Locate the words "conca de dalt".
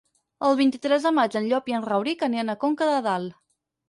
2.65-3.37